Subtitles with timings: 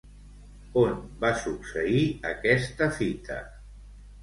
[0.83, 2.01] On va succeir
[2.33, 3.41] aquesta fita?